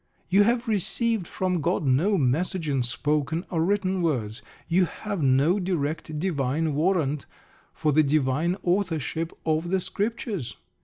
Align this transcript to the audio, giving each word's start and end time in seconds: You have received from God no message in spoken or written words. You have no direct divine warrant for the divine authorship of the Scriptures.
You 0.29 0.41
have 0.45 0.67
received 0.67 1.27
from 1.27 1.61
God 1.61 1.85
no 1.85 2.17
message 2.17 2.67
in 2.67 2.81
spoken 2.81 3.45
or 3.51 3.63
written 3.63 4.01
words. 4.01 4.41
You 4.67 4.85
have 4.85 5.21
no 5.21 5.59
direct 5.59 6.17
divine 6.17 6.73
warrant 6.73 7.27
for 7.75 7.91
the 7.93 8.01
divine 8.01 8.57
authorship 8.63 9.31
of 9.45 9.69
the 9.69 9.79
Scriptures. 9.79 10.55